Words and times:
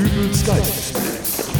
Dübels 0.00 0.46
Geistesblitz. 0.46 1.50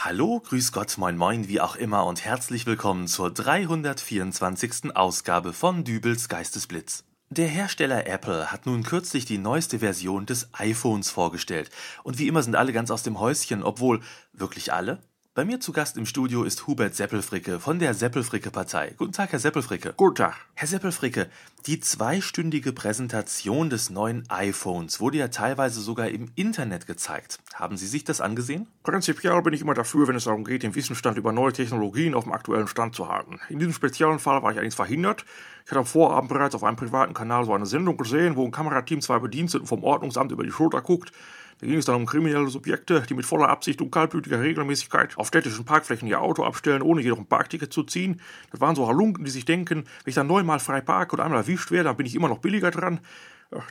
Hallo, 0.00 0.40
grüß 0.40 0.72
Gott, 0.72 0.96
moin 0.96 1.18
moin, 1.18 1.46
wie 1.46 1.60
auch 1.60 1.76
immer 1.76 2.06
und 2.06 2.24
herzlich 2.24 2.64
willkommen 2.64 3.06
zur 3.06 3.30
324. 3.30 4.96
Ausgabe 4.96 5.52
von 5.52 5.84
Dübels 5.84 6.30
Geistesblitz. 6.30 7.04
Der 7.28 7.48
Hersteller 7.48 8.06
Apple 8.06 8.50
hat 8.50 8.64
nun 8.64 8.82
kürzlich 8.82 9.26
die 9.26 9.36
neueste 9.36 9.80
Version 9.80 10.24
des 10.24 10.48
iPhones 10.54 11.10
vorgestellt. 11.10 11.68
Und 12.02 12.18
wie 12.18 12.28
immer 12.28 12.42
sind 12.42 12.56
alle 12.56 12.72
ganz 12.72 12.90
aus 12.90 13.02
dem 13.02 13.20
Häuschen, 13.20 13.62
obwohl 13.62 14.00
wirklich 14.32 14.72
alle? 14.72 15.02
Bei 15.40 15.46
mir 15.46 15.58
zu 15.58 15.72
Gast 15.72 15.96
im 15.96 16.04
Studio 16.04 16.42
ist 16.42 16.66
Hubert 16.66 16.94
Seppelfricke 16.94 17.60
von 17.60 17.78
der 17.78 17.94
Seppelfricke-Partei. 17.94 18.92
Guten 18.98 19.12
Tag, 19.12 19.32
Herr 19.32 19.38
Seppelfricke. 19.38 19.94
Guten 19.96 20.16
Tag. 20.16 20.36
Herr 20.52 20.68
Seppelfricke, 20.68 21.30
die 21.64 21.80
zweistündige 21.80 22.74
Präsentation 22.74 23.70
des 23.70 23.88
neuen 23.88 24.28
iPhones 24.28 25.00
wurde 25.00 25.16
ja 25.16 25.28
teilweise 25.28 25.80
sogar 25.80 26.08
im 26.08 26.30
Internet 26.34 26.86
gezeigt. 26.86 27.38
Haben 27.54 27.78
Sie 27.78 27.86
sich 27.86 28.04
das 28.04 28.20
angesehen? 28.20 28.66
Prinzipiell 28.82 29.40
bin 29.40 29.54
ich 29.54 29.62
immer 29.62 29.72
dafür, 29.72 30.08
wenn 30.08 30.16
es 30.16 30.24
darum 30.24 30.44
geht, 30.44 30.62
den 30.62 30.74
Wissensstand 30.74 31.16
über 31.16 31.32
neue 31.32 31.54
Technologien 31.54 32.14
auf 32.14 32.24
dem 32.24 32.34
aktuellen 32.34 32.68
Stand 32.68 32.94
zu 32.94 33.08
halten. 33.08 33.40
In 33.48 33.60
diesem 33.60 33.72
speziellen 33.72 34.18
Fall 34.18 34.42
war 34.42 34.50
ich 34.50 34.58
allerdings 34.58 34.74
verhindert. 34.74 35.24
Ich 35.64 35.70
hatte 35.70 35.78
am 35.80 35.86
Vorabend 35.86 36.28
bereits 36.28 36.54
auf 36.54 36.64
einem 36.64 36.76
privaten 36.76 37.14
Kanal 37.14 37.46
so 37.46 37.54
eine 37.54 37.64
Sendung 37.64 37.96
gesehen, 37.96 38.36
wo 38.36 38.44
ein 38.44 38.50
Kamerateam 38.50 39.00
zwei 39.00 39.18
Bediensteten 39.18 39.66
vom 39.66 39.84
Ordnungsamt 39.84 40.32
über 40.32 40.44
die 40.44 40.52
Schulter 40.52 40.82
guckt. 40.82 41.12
Da 41.60 41.66
ging 41.66 41.76
es 41.76 41.84
dann 41.84 41.96
um 41.96 42.06
kriminelle 42.06 42.48
Subjekte, 42.48 43.02
die 43.08 43.14
mit 43.14 43.26
voller 43.26 43.50
Absicht 43.50 43.82
und 43.82 43.90
kaltblütiger 43.90 44.40
Regelmäßigkeit 44.40 45.18
auf 45.18 45.28
städtischen 45.28 45.66
Parkflächen 45.66 46.08
ihr 46.08 46.20
Auto 46.20 46.42
abstellen, 46.42 46.80
ohne 46.80 47.02
jedoch 47.02 47.18
ein 47.18 47.26
Parkticket 47.26 47.72
zu 47.72 47.82
ziehen. 47.82 48.20
Das 48.50 48.60
waren 48.60 48.74
so 48.74 48.88
Halunken, 48.88 49.24
die 49.24 49.30
sich 49.30 49.44
denken, 49.44 49.84
wenn 50.04 50.10
ich 50.10 50.14
dann 50.14 50.26
neunmal 50.26 50.58
frei 50.58 50.80
parke 50.80 51.16
und 51.16 51.20
einmal 51.20 51.40
erwischt 51.40 51.70
werde, 51.70 51.84
dann 51.84 51.96
bin 51.96 52.06
ich 52.06 52.14
immer 52.14 52.28
noch 52.28 52.38
billiger 52.38 52.70
dran. 52.70 53.00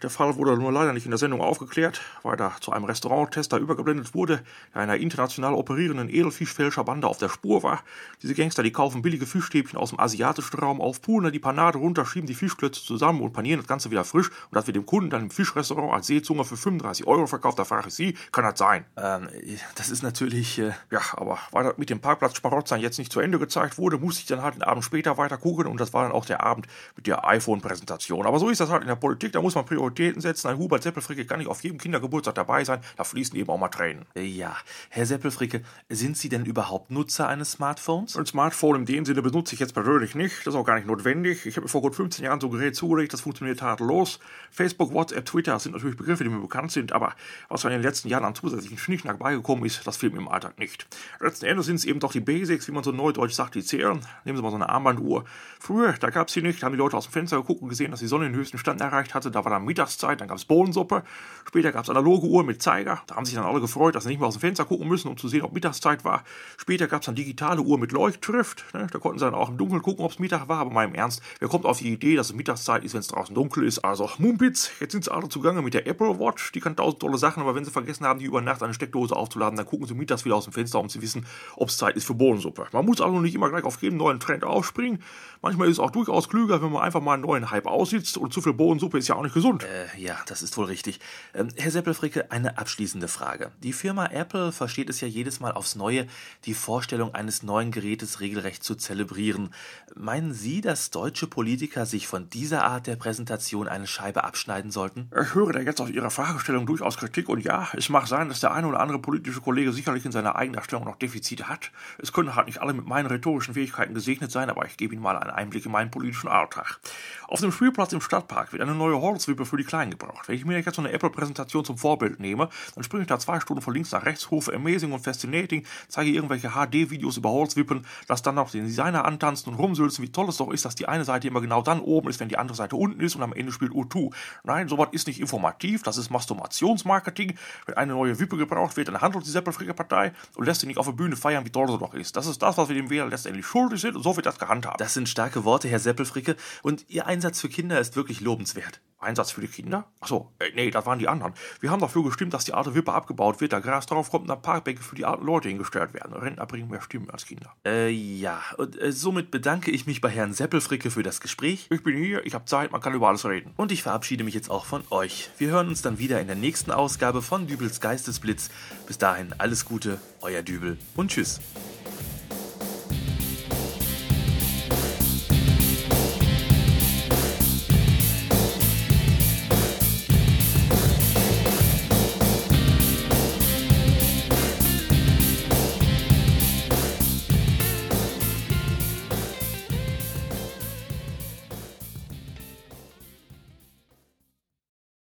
Der 0.03 0.09
Fall 0.09 0.35
wurde 0.35 0.57
nur 0.57 0.71
leider 0.71 0.91
nicht 0.91 1.05
in 1.05 1.11
der 1.11 1.17
Sendung 1.17 1.41
aufgeklärt, 1.41 2.01
weil 2.23 2.35
da 2.35 2.53
zu 2.59 2.71
einem 2.71 2.85
Restauranttester 2.85 3.57
übergeblendet 3.57 4.13
wurde, 4.13 4.41
der 4.73 4.81
einer 4.81 4.97
international 4.97 5.53
operierenden 5.53 6.09
Edelfischfälscherbande 6.09 7.07
auf 7.07 7.17
der 7.17 7.29
Spur 7.29 7.63
war. 7.63 7.83
Diese 8.21 8.33
Gangster, 8.33 8.61
die 8.61 8.71
kaufen 8.71 9.01
billige 9.01 9.25
Fischstäbchen 9.25 9.79
aus 9.79 9.91
dem 9.91 9.99
asiatischen 9.99 10.59
Raum 10.59 10.81
auf, 10.81 11.01
pulen 11.01 11.31
die 11.31 11.39
Panade 11.39 11.77
runter, 11.77 12.05
schieben 12.05 12.27
die 12.27 12.35
Fischklötze 12.35 12.83
zusammen 12.83 13.21
und 13.21 13.31
panieren 13.31 13.59
das 13.59 13.67
Ganze 13.67 13.89
wieder 13.89 14.03
frisch. 14.03 14.29
Und 14.29 14.55
das 14.55 14.67
wird 14.67 14.75
dem 14.75 14.85
Kunden 14.85 15.09
dann 15.09 15.23
im 15.23 15.29
Fischrestaurant 15.29 15.93
als 15.93 16.07
Seezunge 16.07 16.43
für 16.43 16.57
35 16.57 17.07
Euro 17.07 17.25
verkauft. 17.27 17.59
Da 17.59 17.63
frage 17.63 17.87
ich 17.87 17.93
Sie, 17.93 18.17
kann 18.31 18.43
das 18.43 18.59
sein? 18.59 18.85
Ähm, 18.97 19.29
das 19.75 19.89
ist 19.89 20.03
natürlich... 20.03 20.59
Äh 20.59 20.73
ja, 20.91 21.01
aber 21.13 21.37
weil 21.51 21.63
das 21.63 21.77
mit 21.77 21.89
dem 21.89 21.99
Parkplatz 21.99 22.35
Sparotzern 22.35 22.79
jetzt 22.79 22.97
nicht 22.97 23.11
zu 23.11 23.19
Ende 23.19 23.39
gezeigt 23.39 23.77
wurde, 23.77 23.97
musste 23.97 24.21
ich 24.21 24.27
dann 24.27 24.41
halt 24.41 24.55
den 24.55 24.63
Abend 24.63 24.83
später 24.83 25.17
weiter 25.17 25.37
gucken 25.37 25.67
und 25.67 25.79
das 25.79 25.93
war 25.93 26.03
dann 26.03 26.11
auch 26.11 26.25
der 26.25 26.43
Abend 26.43 26.67
mit 26.95 27.07
der 27.07 27.27
iPhone-Präsentation. 27.27 28.25
Aber 28.25 28.39
so 28.39 28.49
ist 28.49 28.59
das 28.59 28.69
halt 28.69 28.81
in 28.81 28.87
der 28.87 28.95
Politik, 28.95 29.31
da 29.33 29.41
muss 29.41 29.55
man 29.55 29.65
Prioritäten 29.69 30.19
setzen. 30.19 30.47
Ein 30.47 30.57
Hubert 30.57 30.81
Seppelfricke 30.81 31.25
kann 31.25 31.37
nicht 31.37 31.47
auf 31.47 31.63
jedem 31.63 31.77
Kindergeburtstag 31.77 32.33
dabei 32.33 32.63
sein. 32.63 32.81
Da 32.97 33.03
fließen 33.03 33.37
eben 33.37 33.49
auch 33.49 33.59
mal 33.59 33.69
Tränen. 33.69 34.05
Ja, 34.15 34.57
Herr 34.89 35.05
Seppelfricke, 35.05 35.61
sind 35.89 36.17
Sie 36.17 36.27
denn 36.27 36.43
überhaupt 36.43 36.89
Nutzer 36.89 37.27
eines 37.27 37.51
Smartphones? 37.51 38.17
Ein 38.17 38.25
Smartphone 38.25 38.77
in 38.77 38.85
dem 38.85 39.05
Sinne 39.05 39.21
benutze 39.21 39.53
ich 39.53 39.59
jetzt 39.59 39.73
persönlich 39.73 40.15
nicht. 40.15 40.39
Das 40.39 40.55
ist 40.55 40.59
auch 40.59 40.65
gar 40.65 40.75
nicht 40.75 40.87
notwendig. 40.87 41.45
Ich 41.45 41.55
habe 41.55 41.65
mir 41.65 41.69
vor 41.69 41.81
gut 41.81 41.95
15 41.95 42.25
Jahren 42.25 42.41
so 42.41 42.47
ein 42.47 42.51
Gerät 42.51 42.75
zugelegt. 42.75 43.13
Das 43.13 43.21
funktioniert 43.21 43.59
tadellos. 43.59 44.19
Facebook, 44.49 44.91
WhatsApp, 44.93 45.25
Twitter 45.25 45.59
sind 45.59 45.73
natürlich 45.73 45.97
Begriffe, 45.97 46.23
die 46.23 46.29
mir 46.31 46.39
bekannt 46.39 46.71
sind. 46.71 46.91
Aber 46.91 47.13
was 47.47 47.63
in 47.63 47.69
den 47.69 47.83
letzten 47.83 48.09
Jahren 48.09 48.25
an 48.25 48.33
zusätzlichen 48.33 48.79
Schnickschnack 48.79 49.19
beigekommen 49.19 49.65
ist, 49.65 49.85
das 49.85 49.97
fehlt 49.97 50.13
mir 50.13 50.19
im 50.19 50.27
Alltag 50.27 50.57
nicht. 50.57 50.87
Letzten 51.19 51.45
Endes 51.45 51.67
sind 51.67 51.75
es 51.75 51.85
eben 51.85 51.99
doch 51.99 52.11
die 52.11 52.21
Basics, 52.21 52.67
wie 52.67 52.71
man 52.71 52.83
so 52.83 52.91
neudeutsch 52.91 53.33
sagt, 53.33 53.53
die 53.53 53.63
zählen. 53.63 53.99
Nehmen 54.25 54.37
Sie 54.37 54.41
mal 54.41 54.49
so 54.49 54.55
eine 54.55 54.69
Armbanduhr. 54.69 55.25
Früher, 55.59 55.93
da 55.93 56.09
gab 56.09 56.27
es 56.27 56.33
sie 56.33 56.41
nicht. 56.41 56.61
Da 56.61 56.65
haben 56.65 56.73
die 56.73 56.79
Leute 56.79 56.97
aus 56.97 57.05
dem 57.05 57.11
Fenster 57.11 57.37
geguckt 57.37 57.61
und 57.61 57.69
gesehen, 57.69 57.91
dass 57.91 57.99
die 57.99 58.07
Sonne 58.07 58.25
den 58.25 58.35
höchsten 58.35 58.57
Stand 58.57 58.81
erreicht 58.81 59.13
hatte. 59.13 59.29
Da 59.29 59.43
war 59.43 59.51
dann 59.51 59.58
Mittagszeit, 59.65 60.21
dann 60.21 60.27
gab 60.27 60.37
es 60.37 60.45
Bohnensuppe. 60.45 61.03
Später 61.47 61.71
gab 61.71 61.83
es 61.83 61.89
analoge 61.89 62.27
Uhr 62.27 62.43
mit 62.43 62.61
Zeiger. 62.61 63.01
Da 63.07 63.15
haben 63.15 63.25
sich 63.25 63.33
dann 63.33 63.43
alle 63.43 63.59
gefreut, 63.59 63.95
dass 63.95 64.03
sie 64.03 64.09
nicht 64.09 64.19
mehr 64.19 64.27
aus 64.27 64.35
dem 64.35 64.41
Fenster 64.41 64.65
gucken 64.65 64.87
müssen, 64.87 65.07
um 65.07 65.17
zu 65.17 65.27
sehen, 65.27 65.41
ob 65.41 65.51
Mittagszeit 65.51 66.05
war. 66.05 66.23
Später 66.57 66.87
gab 66.87 67.01
es 67.01 67.07
dann 67.07 67.15
digitale 67.15 67.61
Uhr 67.61 67.79
mit 67.79 67.91
Leuchtschrift. 67.91 68.65
Ne? 68.73 68.87
Da 68.91 68.99
konnten 68.99 69.17
sie 69.17 69.25
dann 69.25 69.33
auch 69.33 69.49
im 69.49 69.57
Dunkeln 69.57 69.81
gucken, 69.81 70.05
ob 70.05 70.11
es 70.11 70.19
Mittag 70.19 70.47
war. 70.47 70.59
Aber 70.59 70.69
mal 70.69 70.85
im 70.85 70.93
Ernst, 70.93 71.23
wer 71.39 71.47
kommt 71.47 71.65
auf 71.65 71.79
die 71.79 71.91
Idee, 71.91 72.15
dass 72.15 72.27
es 72.27 72.35
Mittagszeit 72.35 72.83
ist, 72.83 72.93
wenn 72.93 72.99
es 72.99 73.07
draußen 73.07 73.33
dunkel 73.33 73.63
ist? 73.63 73.79
Also, 73.79 74.09
Mumpitz, 74.19 74.69
jetzt 74.79 74.91
sind 74.91 75.05
sie 75.05 75.11
alle 75.11 75.27
zugange 75.27 75.63
mit 75.63 75.73
der 75.73 75.87
Apple 75.87 76.19
Watch. 76.19 76.51
Die 76.51 76.59
kann 76.59 76.75
tausend 76.75 77.01
tolle 77.01 77.17
Sachen, 77.17 77.41
aber 77.41 77.55
wenn 77.55 77.65
sie 77.65 77.71
vergessen 77.71 78.05
haben, 78.05 78.19
die 78.19 78.25
über 78.25 78.41
Nacht 78.41 78.61
eine 78.61 78.75
Steckdose 78.75 79.15
aufzuladen, 79.15 79.57
dann 79.57 79.65
gucken 79.65 79.87
sie 79.87 79.95
mittags 79.95 80.25
wieder 80.25 80.35
aus 80.35 80.43
dem 80.43 80.53
Fenster, 80.53 80.79
um 80.79 80.87
zu 80.87 81.01
wissen, 81.01 81.25
ob 81.55 81.69
es 81.69 81.77
Zeit 81.77 81.95
ist 81.95 82.05
für 82.05 82.13
Bohnensuppe. 82.13 82.67
Man 82.73 82.85
muss 82.85 83.01
also 83.01 83.19
nicht 83.19 83.33
immer 83.33 83.49
gleich 83.49 83.63
auf 83.63 83.81
jeden 83.81 83.97
neuen 83.97 84.19
Trend 84.19 84.43
aufspringen. 84.43 85.01
Manchmal 85.41 85.67
ist 85.67 85.77
es 85.77 85.79
auch 85.79 85.91
durchaus 85.91 86.29
klüger, 86.29 86.61
wenn 86.61 86.71
man 86.71 86.83
einfach 86.83 87.01
mal 87.01 87.13
einen 87.13 87.23
neuen 87.23 87.49
Hype 87.49 87.65
aussitzt. 87.65 88.17
Und 88.17 88.33
zu 88.33 88.41
viel 88.41 88.53
Bohnensuppe 88.53 88.99
ist 88.99 89.07
ja 89.07 89.15
auch 89.15 89.23
nicht 89.23 89.33
gesund. 89.33 89.48
Äh, 89.57 89.99
ja, 89.99 90.17
das 90.27 90.41
ist 90.41 90.55
wohl 90.57 90.65
richtig. 90.65 90.99
Ähm, 91.33 91.49
Herr 91.57 91.71
Seppelfricke, 91.71 92.31
eine 92.31 92.57
abschließende 92.57 93.07
Frage. 93.07 93.51
Die 93.63 93.73
Firma 93.73 94.05
Apple 94.07 94.51
versteht 94.51 94.89
es 94.89 95.01
ja 95.01 95.07
jedes 95.07 95.39
Mal 95.39 95.51
aufs 95.51 95.75
Neue, 95.75 96.07
die 96.45 96.53
Vorstellung 96.53 97.15
eines 97.15 97.43
neuen 97.43 97.71
Gerätes 97.71 98.19
regelrecht 98.19 98.63
zu 98.63 98.75
zelebrieren. 98.75 99.53
Meinen 99.95 100.33
Sie, 100.33 100.61
dass 100.61 100.91
deutsche 100.91 101.27
Politiker 101.27 101.85
sich 101.85 102.07
von 102.07 102.29
dieser 102.29 102.63
Art 102.63 102.87
der 102.87 102.95
Präsentation 102.95 103.67
eine 103.67 103.87
Scheibe 103.87 104.23
abschneiden 104.23 104.71
sollten? 104.71 105.09
Ich 105.19 105.33
höre 105.33 105.53
da 105.53 105.59
jetzt 105.59 105.81
aus 105.81 105.89
Ihrer 105.89 106.11
Fragestellung 106.11 106.65
durchaus 106.65 106.97
Kritik 106.97 107.29
und 107.29 107.43
ja, 107.43 107.67
es 107.73 107.89
mag 107.89 108.07
sein, 108.07 108.29
dass 108.29 108.39
der 108.39 108.53
eine 108.53 108.67
oder 108.67 108.79
andere 108.79 108.99
politische 108.99 109.41
Kollege 109.41 109.73
sicherlich 109.73 110.05
in 110.05 110.11
seiner 110.11 110.35
Eigendarstellung 110.35 110.85
noch 110.85 110.97
Defizite 110.97 111.47
hat. 111.47 111.71
Es 111.97 112.13
können 112.13 112.35
halt 112.35 112.47
nicht 112.47 112.61
alle 112.61 112.73
mit 112.73 112.85
meinen 112.85 113.07
rhetorischen 113.07 113.53
Fähigkeiten 113.53 113.93
gesegnet 113.93 114.31
sein, 114.31 114.49
aber 114.49 114.65
ich 114.65 114.77
gebe 114.77 114.93
Ihnen 114.93 115.03
mal 115.03 115.17
einen 115.17 115.31
Einblick 115.31 115.65
in 115.65 115.71
meinen 115.71 115.91
politischen 115.91 116.27
Alltag. 116.27 116.79
Auf 117.27 117.41
dem 117.41 117.51
Spielplatz 117.51 117.93
im 117.93 118.01
Stadtpark 118.01 118.53
wird 118.53 118.61
eine 118.61 118.75
neue 118.75 118.99
Holzwippe 118.99 119.38
für 119.45 119.57
die 119.57 119.63
Kleinen 119.63 119.91
gebraucht. 119.91 120.27
Wenn 120.27 120.35
ich 120.35 120.45
mir 120.45 120.59
jetzt 120.59 120.75
so 120.75 120.81
eine 120.81 120.91
Apple-Präsentation 120.91 121.65
zum 121.65 121.77
Vorbild 121.77 122.19
nehme, 122.19 122.49
dann 122.75 122.83
springe 122.83 123.03
ich 123.03 123.07
da 123.07 123.19
zwei 123.19 123.39
Stunden 123.39 123.61
von 123.61 123.73
links 123.73 123.91
nach 123.91 124.05
rechts, 124.05 124.31
rufe 124.31 124.53
Amazing 124.53 124.91
und 124.91 124.99
Fascinating, 124.99 125.65
zeige 125.87 126.11
irgendwelche 126.11 126.49
HD-Videos 126.49 127.17
über 127.17 127.29
Holzwippen, 127.31 127.85
lass 128.07 128.21
dann 128.21 128.35
noch 128.35 128.51
den 128.51 128.65
Designer 128.65 129.05
antanzen 129.05 129.51
und 129.51 129.59
rumsülzen, 129.59 130.03
wie 130.03 130.11
toll 130.11 130.29
es 130.29 130.37
doch 130.37 130.51
ist, 130.51 130.65
dass 130.65 130.75
die 130.75 130.87
eine 130.87 131.05
Seite 131.05 131.27
immer 131.27 131.41
genau 131.41 131.61
dann 131.61 131.79
oben 131.79 132.09
ist, 132.09 132.19
wenn 132.19 132.29
die 132.29 132.37
andere 132.37 132.55
Seite 132.55 132.75
unten 132.75 132.99
ist 132.99 133.15
und 133.15 133.23
am 133.23 133.33
Ende 133.33 133.51
spielt 133.51 133.71
U2. 133.71 134.13
Nein, 134.43 134.67
sowas 134.67 134.89
ist 134.91 135.07
nicht 135.07 135.19
informativ, 135.19 135.83
das 135.83 135.97
ist 135.97 136.09
Masturbationsmarketing. 136.09 137.37
Wenn 137.65 137.77
eine 137.77 137.93
neue 137.93 138.19
Wippe 138.19 138.37
gebraucht 138.37 138.77
wird, 138.77 138.87
dann 138.87 139.01
handelt 139.01 139.25
die 139.25 139.31
Seppelfricke-Partei 139.31 140.13
und 140.35 140.45
lässt 140.45 140.61
sie 140.61 140.67
nicht 140.67 140.77
auf 140.77 140.85
der 140.85 140.93
Bühne 140.93 141.15
feiern, 141.15 141.45
wie 141.45 141.51
toll 141.51 141.67
sie 141.67 141.77
doch 141.77 141.93
ist. 141.93 142.15
Das 142.15 142.27
ist 142.27 142.41
das, 142.41 142.57
was 142.57 142.69
wir 142.69 142.75
dem 142.75 142.89
Wähler 142.89 143.07
letztendlich 143.07 143.45
schuldig 143.45 143.81
sind 143.81 143.95
und 143.95 144.03
so 144.03 144.15
wird 144.15 144.25
das 144.25 144.39
gehandhabt. 144.39 144.81
Das 144.81 144.93
sind 144.93 145.07
starke 145.09 145.43
Worte, 145.43 145.67
Herr 145.67 145.79
Seppelfricke, 145.79 146.35
und 146.63 146.85
Ihr 146.87 147.05
Einsatz 147.05 147.41
für 147.41 147.49
Kinder 147.49 147.79
ist 147.79 147.95
wirklich 147.95 148.21
lobenswert. 148.21 148.81
Einsatz 148.99 149.31
für 149.31 149.41
die 149.41 149.47
Kinder? 149.47 149.85
Achso, 149.99 150.31
äh, 150.39 150.51
nee, 150.55 150.71
das 150.71 150.85
waren 150.85 150.99
die 150.99 151.07
anderen. 151.07 151.33
Wir 151.59 151.71
haben 151.71 151.79
dafür 151.79 152.03
gestimmt, 152.03 152.33
dass 152.33 152.45
die 152.45 152.53
alte 152.53 152.75
Wippe 152.75 152.93
abgebaut 152.93 153.41
wird, 153.41 153.53
da 153.53 153.59
Gras 153.59 153.85
drauf 153.85 154.11
kommt 154.11 154.23
und 154.23 154.27
dann 154.27 154.41
Parkbänke 154.41 154.83
für 154.83 154.95
die 154.95 155.05
alten 155.05 155.25
Leute 155.25 155.49
hingestellt 155.49 155.93
werden. 155.93 156.13
Rentner 156.13 156.45
bringen 156.45 156.69
mehr 156.69 156.81
Stimmen 156.81 157.09
als 157.09 157.25
Kinder. 157.25 157.53
Äh, 157.65 157.89
ja, 157.89 158.41
und 158.57 158.79
äh, 158.79 158.91
somit 158.91 159.31
bedanke 159.31 159.71
ich 159.71 159.85
mich 159.85 160.01
bei 160.01 160.09
Herrn 160.09 160.33
Seppelfricke 160.33 160.91
für 160.91 161.03
das 161.03 161.21
Gespräch. 161.21 161.67
Ich 161.69 161.83
bin 161.83 161.97
hier, 161.97 162.25
ich 162.25 162.33
habe 162.33 162.45
Zeit, 162.45 162.71
man 162.71 162.81
kann 162.81 162.93
über 162.93 163.07
alles 163.07 163.25
reden. 163.25 163.53
Und 163.57 163.71
ich 163.71 163.83
verabschiede 163.83 164.23
mich 164.23 164.33
jetzt 164.33 164.49
auch 164.49 164.65
von 164.65 164.83
euch. 164.89 165.29
Wir 165.37 165.49
hören 165.49 165.69
uns 165.69 165.81
dann 165.81 165.99
wieder 165.99 166.19
in 166.19 166.27
der 166.27 166.35
nächsten 166.35 166.71
Ausgabe 166.71 167.21
von 167.21 167.47
Dübels 167.47 167.79
Geistesblitz. 167.79 168.49
Bis 168.87 168.97
dahin 168.97 169.33
alles 169.37 169.65
Gute, 169.65 169.99
euer 170.21 170.41
Dübel 170.41 170.77
und 170.95 171.11
tschüss. 171.11 171.39